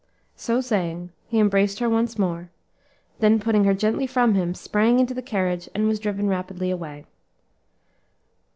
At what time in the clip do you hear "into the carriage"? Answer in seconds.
4.99-5.69